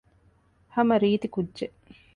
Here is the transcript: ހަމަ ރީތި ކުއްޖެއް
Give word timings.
ހަމަ 0.75 0.95
ރީތި 1.03 1.27
ކުއްޖެއް 1.33 1.77